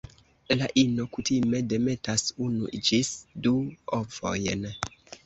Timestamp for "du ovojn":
3.45-4.65